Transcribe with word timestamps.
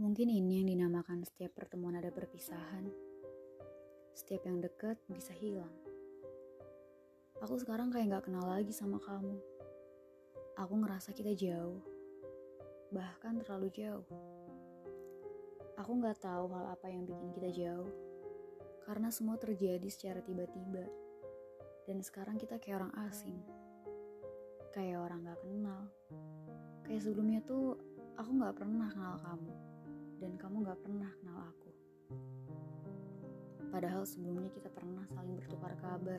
Mungkin 0.00 0.32
ini 0.32 0.64
yang 0.64 0.68
dinamakan 0.72 1.20
setiap 1.28 1.60
pertemuan 1.60 1.92
ada 1.92 2.08
perpisahan. 2.08 2.88
Setiap 4.16 4.48
yang 4.48 4.64
dekat 4.64 4.96
bisa 5.12 5.28
hilang. 5.36 5.76
Aku 7.44 7.60
sekarang 7.60 7.92
kayak 7.92 8.16
gak 8.16 8.32
kenal 8.32 8.48
lagi 8.48 8.72
sama 8.72 8.96
kamu. 8.96 9.36
Aku 10.56 10.80
ngerasa 10.80 11.12
kita 11.12 11.36
jauh. 11.36 11.84
Bahkan 12.96 13.44
terlalu 13.44 13.68
jauh. 13.76 14.08
Aku 15.76 15.92
gak 16.00 16.24
tahu 16.24 16.48
hal 16.48 16.72
apa 16.72 16.88
yang 16.88 17.04
bikin 17.04 17.36
kita 17.36 17.52
jauh. 17.52 17.92
Karena 18.88 19.12
semua 19.12 19.36
terjadi 19.36 19.84
secara 19.92 20.24
tiba-tiba. 20.24 20.88
Dan 21.84 22.00
sekarang 22.00 22.40
kita 22.40 22.56
kayak 22.56 22.88
orang 22.88 22.94
asing. 23.04 23.36
Kayak 24.72 25.12
orang 25.12 25.28
gak 25.28 25.44
kenal. 25.44 25.92
Kayak 26.88 27.04
sebelumnya 27.04 27.44
tuh 27.44 27.76
aku 28.16 28.30
gak 28.40 28.56
pernah 28.56 28.88
kenal 28.88 29.20
kamu 29.20 29.69
kamu 30.50 30.66
gak 30.66 30.82
pernah 30.82 31.06
kenal 31.22 31.38
aku. 31.46 31.70
Padahal 33.70 34.02
sebelumnya 34.02 34.50
kita 34.50 34.66
pernah 34.66 35.06
saling 35.14 35.38
bertukar 35.38 35.78
kabar, 35.78 36.18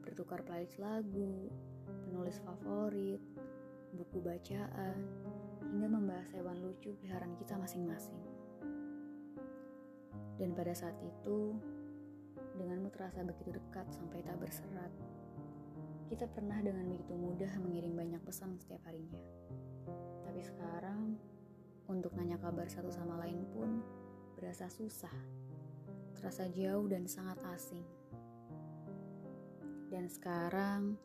bertukar 0.00 0.40
playlist 0.40 0.80
lagu, 0.80 1.52
penulis 1.84 2.40
favorit, 2.40 3.20
buku 3.92 4.24
bacaan, 4.24 5.04
hingga 5.68 5.84
membahas 5.84 6.32
hewan 6.32 6.64
lucu 6.64 6.96
peliharaan 6.96 7.36
kita 7.36 7.60
masing-masing. 7.60 8.16
Dan 10.40 10.56
pada 10.56 10.72
saat 10.72 10.96
itu, 11.04 11.52
denganmu 12.56 12.88
terasa 12.88 13.20
begitu 13.20 13.52
dekat 13.52 13.84
sampai 13.92 14.24
tak 14.24 14.40
berserat. 14.40 14.92
Kita 16.08 16.24
pernah 16.24 16.56
dengan 16.64 16.88
begitu 16.88 17.12
mudah 17.20 17.52
mengirim 17.60 18.00
banyak 18.00 18.24
pesan 18.24 18.56
setiap 18.56 18.80
harinya. 18.88 19.20
Untuk 22.02 22.18
nanya 22.18 22.34
kabar 22.34 22.66
satu 22.66 22.90
sama 22.90 23.14
lain 23.22 23.46
pun 23.54 23.78
berasa 24.34 24.66
susah, 24.66 25.14
terasa 26.18 26.50
jauh 26.50 26.90
dan 26.90 27.06
sangat 27.06 27.38
asing. 27.54 27.86
Dan 29.86 30.10
sekarang 30.10 30.98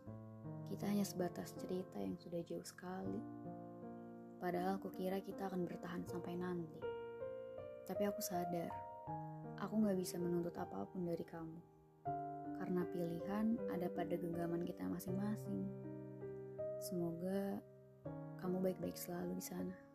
kita 0.65 0.89
hanya 0.89 1.05
sebatas 1.05 1.53
cerita 1.53 2.01
yang 2.01 2.17
sudah 2.17 2.41
jauh 2.41 2.65
sekali. 2.65 3.21
Padahal 4.41 4.81
aku 4.81 4.89
kira 4.89 5.21
kita 5.21 5.45
akan 5.45 5.69
bertahan 5.69 6.01
sampai 6.09 6.33
nanti. 6.33 6.81
Tapi 7.85 8.01
aku 8.09 8.17
sadar, 8.17 8.73
aku 9.61 9.77
gak 9.85 10.01
bisa 10.01 10.17
menuntut 10.17 10.57
apa 10.57 10.81
pun 10.89 11.05
dari 11.05 11.21
kamu. 11.21 11.61
Karena 12.57 12.81
pilihan 12.89 13.45
ada 13.69 13.85
pada 13.93 14.17
genggaman 14.17 14.65
kita 14.65 14.89
masing-masing. 14.89 15.61
Semoga 16.81 17.61
kamu 18.41 18.65
baik-baik 18.65 18.97
selalu 18.97 19.37
di 19.37 19.45
sana. 19.45 19.86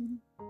Mm-hmm. 0.00 0.47